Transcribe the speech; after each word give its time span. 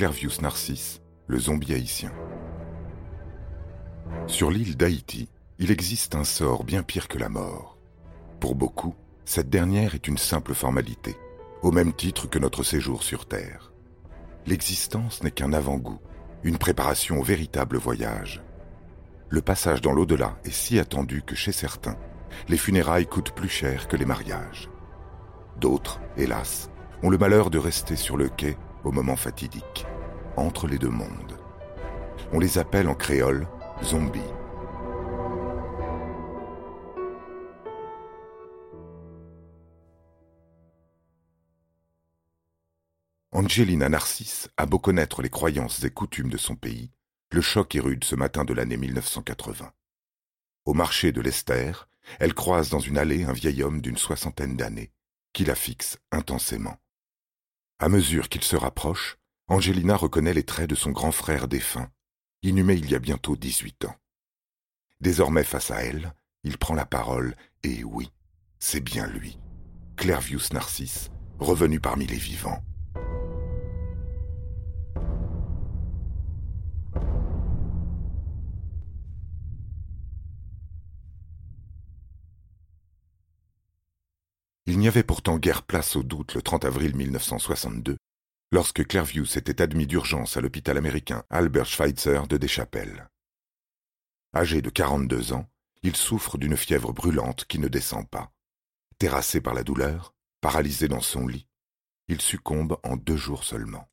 Clairvius 0.00 0.40
Narcisse, 0.40 1.02
le 1.26 1.38
zombie 1.38 1.74
haïtien. 1.74 2.10
Sur 4.26 4.50
l'île 4.50 4.78
d'Haïti, 4.78 5.28
il 5.58 5.70
existe 5.70 6.14
un 6.14 6.24
sort 6.24 6.64
bien 6.64 6.82
pire 6.82 7.06
que 7.06 7.18
la 7.18 7.28
mort. 7.28 7.76
Pour 8.40 8.54
beaucoup, 8.54 8.94
cette 9.26 9.50
dernière 9.50 9.94
est 9.94 10.08
une 10.08 10.16
simple 10.16 10.54
formalité, 10.54 11.18
au 11.60 11.70
même 11.70 11.92
titre 11.92 12.30
que 12.30 12.38
notre 12.38 12.62
séjour 12.62 13.02
sur 13.02 13.26
Terre. 13.26 13.74
L'existence 14.46 15.22
n'est 15.22 15.32
qu'un 15.32 15.52
avant-goût, 15.52 16.00
une 16.44 16.56
préparation 16.56 17.20
au 17.20 17.22
véritable 17.22 17.76
voyage. 17.76 18.42
Le 19.28 19.42
passage 19.42 19.82
dans 19.82 19.92
l'au-delà 19.92 20.38
est 20.44 20.50
si 20.50 20.78
attendu 20.78 21.20
que 21.20 21.34
chez 21.34 21.52
certains, 21.52 21.98
les 22.48 22.56
funérailles 22.56 23.06
coûtent 23.06 23.34
plus 23.34 23.50
cher 23.50 23.86
que 23.86 23.98
les 23.98 24.06
mariages. 24.06 24.70
D'autres, 25.60 26.00
hélas, 26.16 26.70
ont 27.02 27.10
le 27.10 27.18
malheur 27.18 27.50
de 27.50 27.58
rester 27.58 27.96
sur 27.96 28.16
le 28.16 28.30
quai 28.30 28.56
au 28.84 28.92
moment 28.92 29.16
fatidique, 29.16 29.86
entre 30.40 30.66
les 30.66 30.78
deux 30.78 30.88
mondes. 30.88 31.38
On 32.32 32.38
les 32.38 32.58
appelle 32.58 32.88
en 32.88 32.94
créole 32.94 33.46
zombies. 33.82 34.20
Angelina 43.32 43.88
Narcisse 43.88 44.48
a 44.56 44.66
beau 44.66 44.78
connaître 44.78 45.22
les 45.22 45.30
croyances 45.30 45.82
et 45.84 45.90
coutumes 45.90 46.30
de 46.30 46.36
son 46.36 46.56
pays, 46.56 46.90
le 47.32 47.40
choc 47.40 47.74
est 47.74 47.80
rude 47.80 48.04
ce 48.04 48.16
matin 48.16 48.44
de 48.44 48.52
l'année 48.52 48.76
1980. 48.76 49.72
Au 50.64 50.74
marché 50.74 51.12
de 51.12 51.20
l'Esther, 51.20 51.88
elle 52.18 52.34
croise 52.34 52.70
dans 52.70 52.80
une 52.80 52.98
allée 52.98 53.24
un 53.24 53.32
vieil 53.32 53.62
homme 53.62 53.80
d'une 53.80 53.96
soixantaine 53.96 54.56
d'années, 54.56 54.92
qui 55.32 55.44
la 55.44 55.54
fixe 55.54 55.98
intensément. 56.10 56.76
À 57.78 57.88
mesure 57.88 58.28
qu'il 58.28 58.42
se 58.42 58.56
rapproche, 58.56 59.19
Angelina 59.50 59.96
reconnaît 59.96 60.32
les 60.32 60.44
traits 60.44 60.70
de 60.70 60.76
son 60.76 60.92
grand 60.92 61.10
frère 61.10 61.48
défunt, 61.48 61.90
inhumé 62.44 62.74
il 62.74 62.88
y 62.88 62.94
a 62.94 63.00
bientôt 63.00 63.34
dix-huit 63.34 63.84
ans. 63.84 63.96
Désormais 65.00 65.42
face 65.42 65.72
à 65.72 65.82
elle, 65.82 66.14
il 66.44 66.56
prend 66.56 66.74
la 66.74 66.86
parole, 66.86 67.34
et 67.64 67.82
oui, 67.82 68.12
c'est 68.60 68.80
bien 68.80 69.08
lui, 69.08 69.40
Clairvius 69.96 70.52
Narcisse, 70.52 71.10
revenu 71.40 71.80
parmi 71.80 72.06
les 72.06 72.16
vivants. 72.16 72.62
Il 84.66 84.78
n'y 84.78 84.86
avait 84.86 85.02
pourtant 85.02 85.38
guère 85.38 85.64
place 85.64 85.96
au 85.96 86.04
doute 86.04 86.34
le 86.34 86.42
30 86.42 86.64
avril 86.64 86.94
1962, 86.94 87.96
lorsque 88.52 88.86
Clairview 88.86 89.24
s'était 89.24 89.62
admis 89.62 89.86
d'urgence 89.86 90.36
à 90.36 90.40
l'hôpital 90.40 90.76
américain 90.76 91.24
Albert 91.30 91.66
Schweitzer 91.66 92.26
de 92.28 92.36
Deschapelles. 92.36 93.08
Âgé 94.34 94.60
de 94.60 94.70
42 94.70 95.32
ans, 95.32 95.48
il 95.82 95.96
souffre 95.96 96.36
d'une 96.36 96.56
fièvre 96.56 96.92
brûlante 96.92 97.44
qui 97.46 97.58
ne 97.58 97.68
descend 97.68 98.08
pas. 98.08 98.32
Terrassé 98.98 99.40
par 99.40 99.54
la 99.54 99.62
douleur, 99.62 100.14
paralysé 100.40 100.88
dans 100.88 101.00
son 101.00 101.26
lit, 101.26 101.46
il 102.08 102.20
succombe 102.20 102.78
en 102.82 102.96
deux 102.96 103.16
jours 103.16 103.44
seulement. 103.44 103.88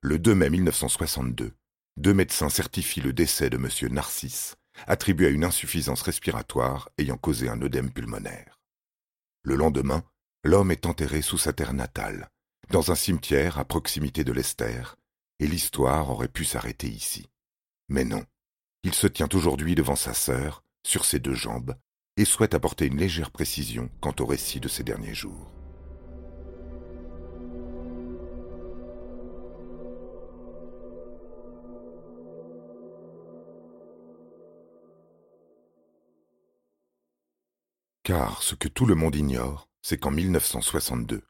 Le 0.00 0.18
2 0.18 0.34
mai 0.34 0.50
1962, 0.50 1.52
deux 1.96 2.14
médecins 2.14 2.48
certifient 2.48 3.00
le 3.00 3.12
décès 3.12 3.50
de 3.50 3.56
M. 3.56 3.92
Narcisse, 3.92 4.56
attribué 4.86 5.26
à 5.26 5.30
une 5.30 5.44
insuffisance 5.44 6.02
respiratoire 6.02 6.88
ayant 6.96 7.16
causé 7.16 7.48
un 7.48 7.60
œdème 7.60 7.90
pulmonaire. 7.90 8.60
Le 9.42 9.56
lendemain, 9.56 10.04
l'homme 10.44 10.70
est 10.70 10.86
enterré 10.86 11.22
sous 11.22 11.38
sa 11.38 11.52
terre 11.52 11.74
natale, 11.74 12.30
dans 12.70 12.90
un 12.90 12.94
cimetière 12.94 13.58
à 13.58 13.64
proximité 13.64 14.24
de 14.24 14.32
l'Esther, 14.32 14.96
et 15.40 15.46
l'histoire 15.46 16.10
aurait 16.10 16.28
pu 16.28 16.44
s'arrêter 16.44 16.88
ici. 16.88 17.28
Mais 17.88 18.04
non, 18.04 18.24
il 18.82 18.94
se 18.94 19.06
tient 19.06 19.28
aujourd'hui 19.32 19.74
devant 19.74 19.96
sa 19.96 20.12
sœur, 20.12 20.62
sur 20.84 21.04
ses 21.04 21.18
deux 21.18 21.34
jambes, 21.34 21.74
et 22.16 22.24
souhaite 22.24 22.54
apporter 22.54 22.86
une 22.86 22.98
légère 22.98 23.30
précision 23.30 23.90
quant 24.00 24.14
au 24.20 24.26
récit 24.26 24.60
de 24.60 24.68
ses 24.68 24.82
derniers 24.82 25.14
jours. 25.14 25.52
Car 38.02 38.42
ce 38.42 38.54
que 38.54 38.68
tout 38.68 38.86
le 38.86 38.94
monde 38.94 39.16
ignore, 39.16 39.68
c'est 39.82 39.98
qu'en 39.98 40.10
1962, 40.10 41.22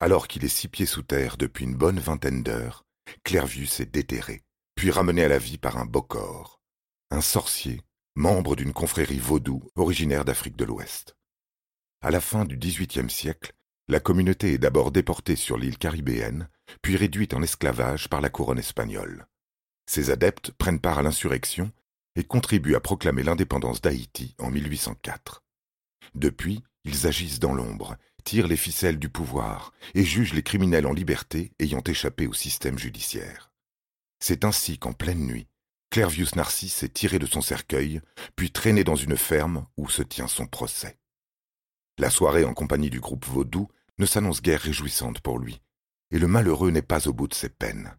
alors 0.00 0.28
qu'il 0.28 0.44
est 0.44 0.48
six 0.48 0.68
pieds 0.68 0.86
sous 0.86 1.02
terre 1.02 1.36
depuis 1.36 1.64
une 1.64 1.76
bonne 1.76 1.98
vingtaine 1.98 2.42
d'heures, 2.42 2.84
Clairvius 3.24 3.80
est 3.80 3.92
déterré, 3.92 4.42
puis 4.74 4.90
ramené 4.90 5.24
à 5.24 5.28
la 5.28 5.38
vie 5.38 5.58
par 5.58 5.76
un 5.76 5.86
bokor, 5.86 6.60
un 7.10 7.20
sorcier, 7.20 7.82
membre 8.14 8.56
d'une 8.56 8.72
confrérie 8.72 9.18
vaudou 9.18 9.62
originaire 9.76 10.24
d'Afrique 10.24 10.56
de 10.56 10.64
l'Ouest. 10.64 11.16
À 12.00 12.10
la 12.10 12.20
fin 12.20 12.44
du 12.44 12.56
XVIIIe 12.56 13.10
siècle, 13.10 13.54
la 13.88 14.00
communauté 14.00 14.52
est 14.52 14.58
d'abord 14.58 14.92
déportée 14.92 15.36
sur 15.36 15.56
l'île 15.56 15.78
caribéenne, 15.78 16.48
puis 16.82 16.96
réduite 16.96 17.34
en 17.34 17.42
esclavage 17.42 18.08
par 18.08 18.20
la 18.20 18.28
couronne 18.28 18.58
espagnole. 18.58 19.26
Ses 19.86 20.10
adeptes 20.10 20.50
prennent 20.52 20.80
part 20.80 20.98
à 20.98 21.02
l'insurrection 21.02 21.72
et 22.14 22.24
contribuent 22.24 22.74
à 22.74 22.80
proclamer 22.80 23.22
l'indépendance 23.22 23.80
d'Haïti 23.80 24.34
en 24.38 24.50
1804. 24.50 25.42
Depuis, 26.14 26.62
ils 26.84 27.06
agissent 27.06 27.40
dans 27.40 27.54
l'ombre, 27.54 27.96
tirent 28.28 28.46
les 28.46 28.58
ficelles 28.58 28.98
du 28.98 29.08
pouvoir 29.08 29.72
et 29.94 30.04
jugent 30.04 30.34
les 30.34 30.42
criminels 30.42 30.86
en 30.86 30.92
liberté 30.92 31.50
ayant 31.60 31.80
échappé 31.86 32.26
au 32.26 32.34
système 32.34 32.78
judiciaire. 32.78 33.50
C'est 34.20 34.44
ainsi 34.44 34.76
qu'en 34.76 34.92
pleine 34.92 35.24
nuit, 35.24 35.48
Clairvius 35.88 36.34
Narcisse 36.34 36.82
est 36.82 36.92
tiré 36.92 37.18
de 37.18 37.24
son 37.24 37.40
cercueil, 37.40 38.02
puis 38.36 38.50
traîné 38.50 38.84
dans 38.84 38.96
une 38.96 39.16
ferme 39.16 39.66
où 39.78 39.88
se 39.88 40.02
tient 40.02 40.28
son 40.28 40.46
procès. 40.46 40.98
La 41.96 42.10
soirée 42.10 42.44
en 42.44 42.52
compagnie 42.52 42.90
du 42.90 43.00
groupe 43.00 43.24
Vaudou 43.24 43.66
ne 43.96 44.04
s'annonce 44.04 44.42
guère 44.42 44.60
réjouissante 44.60 45.20
pour 45.20 45.38
lui, 45.38 45.62
et 46.10 46.18
le 46.18 46.26
malheureux 46.26 46.70
n'est 46.70 46.82
pas 46.82 47.08
au 47.08 47.14
bout 47.14 47.28
de 47.28 47.34
ses 47.34 47.48
peines. 47.48 47.96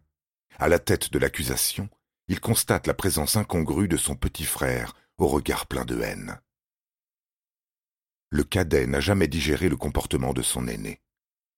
À 0.60 0.68
la 0.68 0.78
tête 0.78 1.12
de 1.12 1.18
l'accusation, 1.18 1.88
il 2.28 2.38
constate 2.38 2.86
la 2.86 2.94
présence 2.94 3.34
incongrue 3.34 3.88
de 3.88 3.96
son 3.96 4.14
petit 4.14 4.44
frère, 4.44 4.94
au 5.18 5.26
regard 5.26 5.66
plein 5.66 5.84
de 5.84 6.00
haine 6.00 6.38
le 8.30 8.44
cadet 8.44 8.86
n'a 8.86 9.00
jamais 9.00 9.28
digéré 9.28 9.68
le 9.68 9.76
comportement 9.76 10.32
de 10.32 10.42
son 10.42 10.68
aîné. 10.68 11.00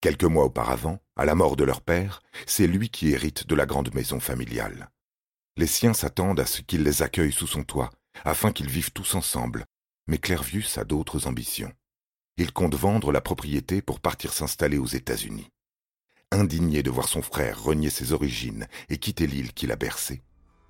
Quelques 0.01 0.25
mois 0.25 0.45
auparavant, 0.45 0.99
à 1.17 1.25
la 1.25 1.35
mort 1.35 1.55
de 1.55 1.65
leur 1.65 1.83
père, 1.83 2.23
c'est 2.47 2.67
lui 2.67 2.89
qui 2.89 3.11
hérite 3.11 3.47
de 3.47 3.55
la 3.55 3.67
grande 3.67 3.95
maison 3.95 4.19
familiale. 4.21 4.91
Les 5.57 5.67
siens 5.67 5.93
s'attendent 5.93 6.41
à 6.41 6.47
ce 6.47 6.63
qu'il 6.63 6.83
les 6.83 7.03
accueille 7.03 7.33
sous 7.33 7.47
son 7.47 7.63
toit, 7.63 7.91
afin 8.25 8.53
qu'ils 8.53 8.71
vivent 8.71 8.93
tous 8.93 9.15
ensemble, 9.15 9.67
mais 10.07 10.19
Clairvius 10.19 10.79
a 10.79 10.85
d'autres 10.85 11.27
ambitions. 11.27 11.73
Il 12.39 12.53
compte 12.53 12.75
vendre 12.75 13.13
la 13.13 13.21
propriété 13.21 13.83
pour 13.83 14.01
partir 14.01 14.33
s'installer 14.33 14.79
aux 14.79 14.87
États-Unis. 14.87 15.51
Indigné 16.31 16.83
de 16.83 16.91
voir 16.91 17.09
son 17.09 17.21
frère 17.21 17.63
renier 17.63 17.91
ses 17.91 18.13
origines 18.13 18.67
et 18.89 18.97
quitter 18.97 19.27
l'île 19.27 19.53
qu'il 19.53 19.71
a 19.71 19.77
bercée, 19.77 20.23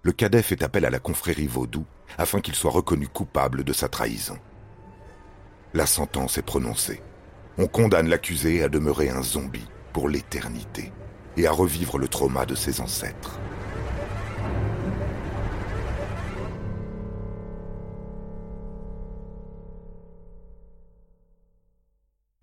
le 0.03 0.11
cadet 0.11 0.43
fait 0.43 0.65
appel 0.65 0.85
à 0.85 0.91
la 0.91 0.99
confrérie 0.99 1.47
vaudou 1.47 1.87
afin 2.19 2.41
qu'il 2.41 2.57
soit 2.57 2.73
reconnu 2.73 3.07
coupable 3.07 3.63
de 3.63 3.73
sa 3.73 3.89
trahison. 3.89 4.37
La 5.75 5.87
sentence 5.87 6.37
est 6.37 6.43
prononcée. 6.43 7.03
On 7.57 7.67
condamne 7.67 8.09
l'accusé 8.09 8.63
à 8.63 8.69
demeurer 8.69 9.09
un 9.09 9.23
zombie 9.23 9.69
pour 9.95 10.09
l'éternité 10.09 10.93
et 11.39 11.47
à 11.47 11.53
revivre 11.53 11.97
le 11.97 12.09
trauma 12.09 12.45
de 12.45 12.55
ses 12.55 12.83
ancêtres. 12.83 13.39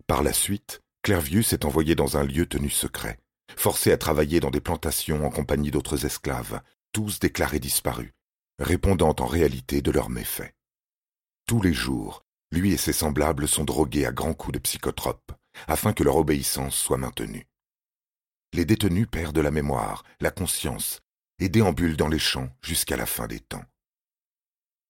Par 0.08 0.24
la 0.24 0.32
suite, 0.32 0.80
Clairvius 1.02 1.52
est 1.52 1.64
envoyé 1.64 1.94
dans 1.94 2.16
un 2.16 2.24
lieu 2.24 2.46
tenu 2.46 2.68
secret, 2.68 3.18
forcé 3.56 3.92
à 3.92 3.96
travailler 3.96 4.40
dans 4.40 4.50
des 4.50 4.60
plantations 4.60 5.24
en 5.24 5.30
compagnie 5.30 5.70
d'autres 5.70 6.04
esclaves, 6.04 6.60
tous 6.90 7.20
déclarés 7.20 7.60
disparus, 7.60 8.12
répondant 8.58 9.14
en 9.20 9.26
réalité 9.26 9.82
de 9.82 9.92
leurs 9.92 10.10
méfaits. 10.10 10.52
Tous 11.46 11.62
les 11.62 11.72
jours, 11.72 12.24
lui 12.50 12.72
et 12.72 12.76
ses 12.76 12.92
semblables 12.92 13.48
sont 13.48 13.64
drogués 13.64 14.06
à 14.06 14.12
grands 14.12 14.34
coups 14.34 14.54
de 14.54 14.58
psychotropes, 14.58 15.32
afin 15.66 15.92
que 15.92 16.02
leur 16.02 16.16
obéissance 16.16 16.76
soit 16.76 16.98
maintenue. 16.98 17.46
Les 18.52 18.64
détenus 18.64 19.06
perdent 19.10 19.38
la 19.38 19.50
mémoire, 19.50 20.04
la 20.20 20.30
conscience, 20.30 21.00
et 21.38 21.48
déambulent 21.48 21.96
dans 21.96 22.08
les 22.08 22.18
champs 22.18 22.50
jusqu'à 22.62 22.96
la 22.96 23.06
fin 23.06 23.26
des 23.26 23.40
temps. 23.40 23.64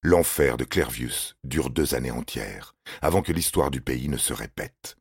L'enfer 0.03 0.57
de 0.57 0.63
Clervius 0.63 1.35
dure 1.43 1.69
deux 1.69 1.93
années 1.93 2.11
entières, 2.11 2.75
avant 3.01 3.21
que 3.21 3.31
l'histoire 3.31 3.69
du 3.69 3.81
pays 3.81 4.09
ne 4.09 4.17
se 4.17 4.33
répète. 4.33 4.97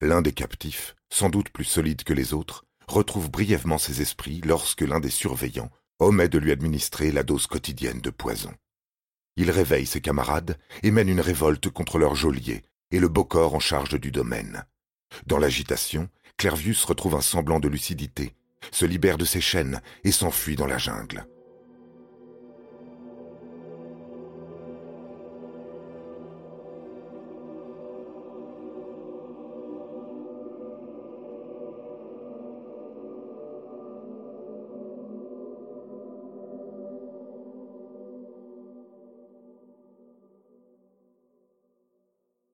L'un 0.00 0.22
des 0.22 0.32
captifs, 0.32 0.96
sans 1.10 1.28
doute 1.28 1.50
plus 1.50 1.64
solide 1.64 2.02
que 2.02 2.14
les 2.14 2.32
autres, 2.32 2.64
retrouve 2.88 3.30
brièvement 3.30 3.78
ses 3.78 4.00
esprits 4.00 4.40
lorsque 4.42 4.80
l'un 4.80 5.00
des 5.00 5.10
surveillants 5.10 5.70
omet 5.98 6.28
de 6.28 6.38
lui 6.38 6.52
administrer 6.52 7.12
la 7.12 7.22
dose 7.22 7.46
quotidienne 7.46 8.00
de 8.00 8.10
poison. 8.10 8.54
Il 9.36 9.50
réveille 9.50 9.86
ses 9.86 10.00
camarades 10.00 10.58
et 10.82 10.90
mène 10.90 11.08
une 11.08 11.20
révolte 11.20 11.68
contre 11.68 11.98
leur 11.98 12.14
geôlier 12.14 12.62
et 12.90 12.98
le 12.98 13.08
beau 13.08 13.24
corps 13.24 13.54
en 13.54 13.60
charge 13.60 14.00
du 14.00 14.10
domaine. 14.10 14.64
Dans 15.26 15.38
l'agitation, 15.38 16.08
Clervius 16.36 16.84
retrouve 16.84 17.14
un 17.14 17.20
semblant 17.20 17.60
de 17.60 17.68
lucidité, 17.68 18.34
se 18.70 18.84
libère 18.84 19.18
de 19.18 19.24
ses 19.24 19.40
chaînes 19.40 19.80
et 20.04 20.12
s'enfuit 20.12 20.56
dans 20.56 20.66
la 20.66 20.78
jungle. 20.78 21.26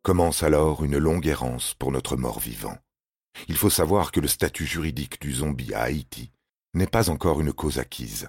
Commence 0.03 0.43
alors 0.43 0.83
une 0.83 0.99
longue 0.99 1.29
errance 1.29 1.75
pour 1.75 1.93
notre 1.93 2.17
mort-vivant. 2.17 2.77
Il 3.47 3.57
faut 3.57 3.71
savoir 3.71 4.11
que 4.11 4.19
le 4.19 4.27
statut 4.27 4.67
juridique 4.67 5.21
du 5.21 5.33
zombie 5.33 5.73
à 5.75 5.83
Haïti 5.83 6.33
n'est 6.75 6.89
pas 6.89 7.09
encore 7.09 7.41
une 7.41 7.53
cause 7.53 7.79
acquise. 7.79 8.29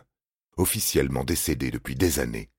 Officiellement 0.56 1.24
décédé 1.24 1.72
depuis 1.72 1.96
des 1.96 2.20
années, 2.20 2.52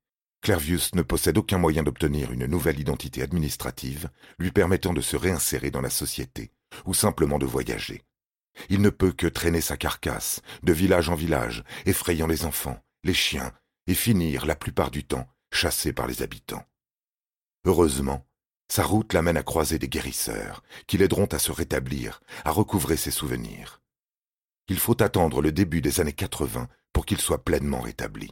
Clervius 0.43 0.97
ne 0.97 1.03
possède 1.03 1.39
aucun 1.39 1.59
moyen 1.59 1.85
d'obtenir 1.85 2.33
une 2.33 2.47
nouvelle 2.47 2.81
identité 2.81 3.23
administrative 3.23 4.11
lui 4.41 4.51
permettant 4.51 4.93
de 4.93 5.01
se 5.01 5.17
réinsérer 5.17 5.71
dans 5.71 5.81
la 5.81 5.91
société 5.91 6.51
ou 6.85 6.93
simplement 6.93 7.39
de 7.39 7.47
voyager. 7.47 8.03
Il 8.69 8.83
ne 8.83 8.91
peut 8.91 9.13
que 9.13 9.29
traîner 9.29 9.61
sa 9.61 9.77
carcasse 9.77 10.43
de 10.65 10.73
village 10.73 11.09
en 11.09 11.15
village, 11.15 11.63
effrayant 11.87 12.27
les 12.27 12.45
enfants, 12.45 12.83
les 13.05 13.15
chiens, 13.15 13.53
et 13.87 13.95
finir, 13.95 14.45
la 14.45 14.57
plupart 14.57 14.91
du 14.91 15.05
temps, 15.05 15.29
chassé 15.53 15.93
par 15.93 16.09
les 16.09 16.23
habitants. 16.23 16.65
Heureusement, 17.65 18.27
sa 18.69 18.85
route 18.85 19.13
l'amène 19.13 19.37
à 19.37 19.43
croiser 19.43 19.79
des 19.79 19.89
guérisseurs, 19.89 20.63
qui 20.87 20.99
l'aideront 20.99 21.27
à 21.27 21.39
se 21.39 21.53
rétablir, 21.53 22.21
à 22.45 22.51
recouvrer 22.51 22.97
ses 22.97 23.11
souvenirs. 23.11 23.83
Il 24.69 24.79
faut 24.79 25.03
attendre 25.03 25.43
le 25.43 25.53
début 25.53 25.83
des 25.83 26.01
années 26.01 26.13
80 26.13 26.69
pour 26.93 27.05
qu'il 27.05 27.21
soit 27.21 27.45
pleinement 27.45 27.81
rétabli. 27.81 28.31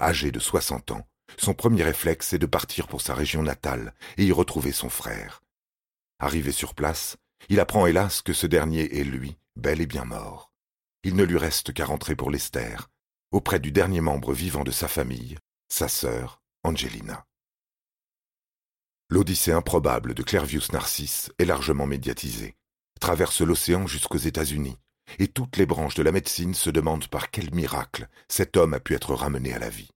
Âgé 0.00 0.30
de 0.30 0.38
60 0.38 0.92
ans, 0.92 1.08
son 1.36 1.54
premier 1.54 1.82
réflexe 1.82 2.32
est 2.32 2.38
de 2.38 2.46
partir 2.46 2.86
pour 2.86 3.00
sa 3.00 3.14
région 3.14 3.42
natale 3.42 3.94
et 4.16 4.24
y 4.24 4.32
retrouver 4.32 4.72
son 4.72 4.88
frère. 4.88 5.42
Arrivé 6.20 6.52
sur 6.52 6.74
place, 6.74 7.16
il 7.48 7.60
apprend 7.60 7.86
hélas 7.86 8.22
que 8.22 8.32
ce 8.32 8.46
dernier 8.46 8.98
est, 8.98 9.04
lui, 9.04 9.36
bel 9.56 9.80
et 9.80 9.86
bien 9.86 10.04
mort. 10.04 10.52
Il 11.04 11.14
ne 11.14 11.24
lui 11.24 11.38
reste 11.38 11.72
qu'à 11.72 11.84
rentrer 11.84 12.16
pour 12.16 12.30
l'Esther, 12.30 12.90
auprès 13.30 13.60
du 13.60 13.72
dernier 13.72 14.00
membre 14.00 14.32
vivant 14.32 14.64
de 14.64 14.70
sa 14.70 14.88
famille, 14.88 15.36
sa 15.68 15.88
sœur, 15.88 16.40
Angelina. 16.64 17.26
L'Odyssée 19.10 19.52
improbable 19.52 20.12
de 20.12 20.22
Clervius 20.22 20.70
Narcisse 20.72 21.32
est 21.38 21.46
largement 21.46 21.86
médiatisée, 21.86 22.56
traverse 23.00 23.40
l'océan 23.40 23.86
jusqu'aux 23.86 24.18
États-Unis, 24.18 24.76
et 25.18 25.28
toutes 25.28 25.56
les 25.56 25.64
branches 25.64 25.94
de 25.94 26.02
la 26.02 26.12
médecine 26.12 26.52
se 26.52 26.68
demandent 26.68 27.08
par 27.08 27.30
quel 27.30 27.54
miracle 27.54 28.08
cet 28.28 28.58
homme 28.58 28.74
a 28.74 28.80
pu 28.80 28.94
être 28.94 29.14
ramené 29.14 29.54
à 29.54 29.58
la 29.58 29.70
vie. 29.70 29.88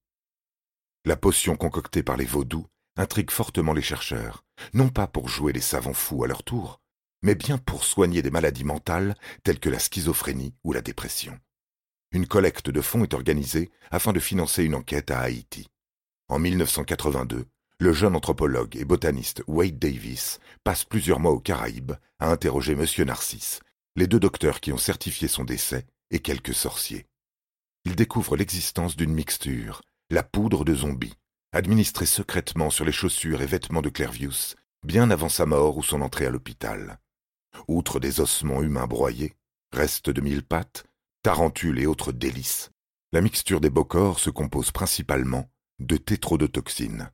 La 1.04 1.16
potion 1.16 1.56
concoctée 1.56 2.02
par 2.02 2.16
les 2.16 2.24
vaudous 2.24 2.66
intrigue 2.96 3.30
fortement 3.30 3.74
les 3.74 3.82
chercheurs, 3.82 4.44
non 4.72 4.88
pas 4.88 5.06
pour 5.06 5.28
jouer 5.28 5.52
les 5.52 5.60
savants 5.60 5.92
fous 5.92 6.24
à 6.24 6.26
leur 6.26 6.42
tour, 6.42 6.80
mais 7.20 7.34
bien 7.34 7.58
pour 7.58 7.84
soigner 7.84 8.22
des 8.22 8.30
maladies 8.30 8.64
mentales 8.64 9.14
telles 9.44 9.60
que 9.60 9.68
la 9.68 9.78
schizophrénie 9.78 10.54
ou 10.64 10.72
la 10.72 10.80
dépression. 10.80 11.38
Une 12.12 12.26
collecte 12.26 12.70
de 12.70 12.80
fonds 12.80 13.04
est 13.04 13.14
organisée 13.14 13.70
afin 13.90 14.14
de 14.14 14.20
financer 14.20 14.64
une 14.64 14.74
enquête 14.74 15.10
à 15.10 15.20
Haïti. 15.20 15.68
En 16.28 16.38
1982, 16.38 17.46
le 17.82 17.92
jeune 17.92 18.14
anthropologue 18.14 18.76
et 18.76 18.84
botaniste 18.84 19.42
Wade 19.48 19.78
Davis 19.78 20.38
passe 20.62 20.84
plusieurs 20.84 21.18
mois 21.18 21.32
aux 21.32 21.40
Caraïbes 21.40 21.92
à 22.20 22.30
interroger 22.30 22.74
M. 22.74 22.86
Narcisse, 23.04 23.58
les 23.96 24.06
deux 24.06 24.20
docteurs 24.20 24.60
qui 24.60 24.72
ont 24.72 24.78
certifié 24.78 25.26
son 25.26 25.42
décès 25.42 25.84
et 26.12 26.20
quelques 26.20 26.54
sorciers. 26.54 27.06
Il 27.84 27.96
découvre 27.96 28.36
l'existence 28.36 28.96
d'une 28.96 29.12
mixture, 29.12 29.82
la 30.10 30.22
poudre 30.22 30.64
de 30.64 30.76
zombie, 30.76 31.14
administrée 31.52 32.06
secrètement 32.06 32.70
sur 32.70 32.84
les 32.84 32.92
chaussures 32.92 33.42
et 33.42 33.46
vêtements 33.46 33.82
de 33.82 33.88
Clervius, 33.88 34.54
bien 34.84 35.10
avant 35.10 35.28
sa 35.28 35.44
mort 35.44 35.76
ou 35.76 35.82
son 35.82 36.02
entrée 36.02 36.26
à 36.26 36.30
l'hôpital. 36.30 37.00
Outre 37.66 37.98
des 37.98 38.20
ossements 38.20 38.62
humains 38.62 38.86
broyés, 38.86 39.34
restes 39.72 40.08
de 40.08 40.20
mille 40.20 40.44
pattes, 40.44 40.84
tarentules 41.24 41.80
et 41.80 41.86
autres 41.86 42.12
délices, 42.12 42.70
la 43.10 43.20
mixture 43.20 43.60
des 43.60 43.70
beaux 43.70 44.14
se 44.16 44.30
compose 44.30 44.70
principalement 44.70 45.50
de 45.80 45.96
tétrodotoxines, 45.96 47.10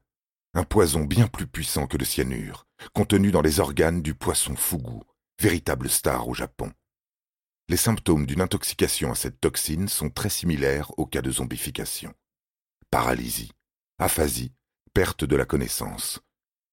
un 0.55 0.65
poison 0.65 1.05
bien 1.05 1.27
plus 1.29 1.47
puissant 1.47 1.87
que 1.87 1.97
le 1.97 2.05
cyanure, 2.05 2.67
contenu 2.95 3.31
dans 3.31 3.43
les 3.43 3.61
organes 3.61 4.03
du 4.03 4.15
poisson 4.15 4.56
fougou, 4.56 5.03
véritable 5.41 5.89
star 5.89 6.29
au 6.29 6.35
Japon. 6.35 6.73
Les 7.69 7.77
symptômes 7.77 8.27
d'une 8.27 8.41
intoxication 8.41 9.12
à 9.12 9.15
cette 9.15 9.41
toxine 9.41 9.89
sont 9.89 10.11
très 10.11 10.31
similaires 10.31 10.91
au 10.99 11.06
cas 11.06 11.23
de 11.23 11.31
zombification. 11.31 12.15
Paralysie, 12.91 13.53
aphasie, 13.99 14.55
perte 14.95 15.25
de 15.25 15.37
la 15.37 15.45
connaissance, 15.45 16.21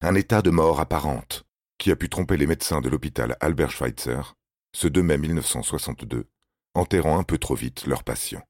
un 0.01 0.15
état 0.15 0.41
de 0.41 0.49
mort 0.49 0.79
apparente 0.79 1.45
qui 1.77 1.91
a 1.91 1.95
pu 1.95 2.09
tromper 2.09 2.37
les 2.37 2.47
médecins 2.47 2.81
de 2.81 2.89
l'hôpital 2.89 3.35
Albert 3.41 3.71
Schweitzer 3.71 4.35
ce 4.75 4.87
2 4.87 5.03
mai 5.03 5.17
1962, 5.17 6.29
enterrant 6.73 7.17
un 7.17 7.23
peu 7.23 7.37
trop 7.37 7.55
vite 7.55 7.87
leur 7.87 8.03
patient. 8.03 8.43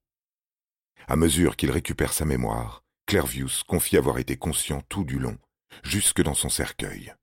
À 1.07 1.15
mesure 1.15 1.55
qu'il 1.55 1.69
récupère 1.69 2.13
sa 2.13 2.25
mémoire, 2.25 2.83
Clervius 3.07 3.61
confie 3.63 3.97
avoir 3.97 4.17
été 4.17 4.35
conscient 4.35 4.81
tout 4.89 5.03
du 5.03 5.19
long, 5.19 5.37
jusque 5.83 6.23
dans 6.23 6.33
son 6.33 6.49
cercueil. 6.49 7.13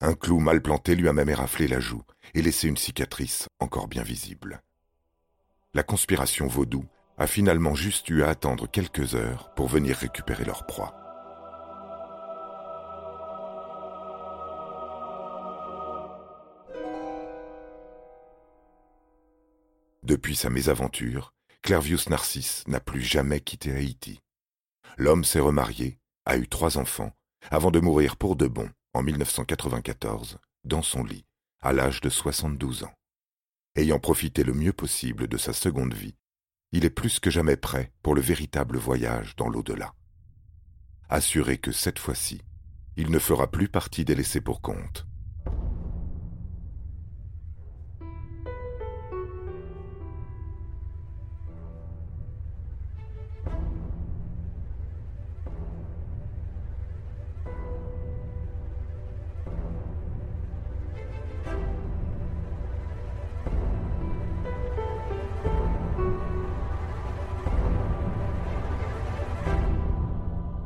Un 0.00 0.14
clou 0.14 0.38
mal 0.38 0.62
planté 0.62 0.94
lui 0.94 1.08
a 1.08 1.12
même 1.12 1.28
éraflé 1.28 1.66
la 1.66 1.80
joue 1.80 2.04
et 2.34 2.42
laissé 2.42 2.68
une 2.68 2.76
cicatrice 2.76 3.48
encore 3.58 3.88
bien 3.88 4.04
visible. 4.04 4.62
La 5.74 5.82
conspiration 5.82 6.46
vaudou 6.46 6.84
a 7.16 7.26
finalement 7.26 7.74
juste 7.74 8.08
eu 8.10 8.22
à 8.22 8.28
attendre 8.28 8.70
quelques 8.70 9.16
heures 9.16 9.52
pour 9.56 9.66
venir 9.66 9.96
récupérer 9.96 10.44
leur 10.44 10.66
proie. 10.66 10.94
Depuis 20.04 20.36
sa 20.36 20.48
mésaventure, 20.48 21.34
Clervius 21.62 22.08
Narcisse 22.08 22.62
n'a 22.68 22.78
plus 22.78 23.02
jamais 23.02 23.40
quitté 23.40 23.72
Haïti. 23.72 24.20
L'homme 24.96 25.24
s'est 25.24 25.40
remarié, 25.40 25.98
a 26.24 26.36
eu 26.36 26.48
trois 26.48 26.78
enfants, 26.78 27.12
avant 27.50 27.70
de 27.70 27.80
mourir 27.80 28.16
pour 28.16 28.36
de 28.36 28.46
bon, 28.46 28.70
en 28.94 29.02
1994, 29.02 30.38
dans 30.64 30.82
son 30.82 31.04
lit, 31.04 31.24
à 31.60 31.72
l'âge 31.72 32.00
de 32.00 32.08
72 32.08 32.84
ans. 32.84 32.94
Ayant 33.76 33.98
profité 33.98 34.44
le 34.44 34.54
mieux 34.54 34.72
possible 34.72 35.28
de 35.28 35.36
sa 35.36 35.52
seconde 35.52 35.94
vie, 35.94 36.16
il 36.72 36.84
est 36.84 36.90
plus 36.90 37.20
que 37.20 37.30
jamais 37.30 37.56
prêt 37.56 37.92
pour 38.02 38.14
le 38.14 38.20
véritable 38.20 38.76
voyage 38.76 39.36
dans 39.36 39.48
l'au-delà. 39.48 39.94
Assuré 41.08 41.58
que 41.58 41.72
cette 41.72 41.98
fois-ci, 41.98 42.42
il 42.96 43.10
ne 43.10 43.18
fera 43.18 43.50
plus 43.50 43.68
partie 43.68 44.04
des 44.04 44.14
laissés 44.14 44.40
pour 44.40 44.60
compte, 44.60 45.06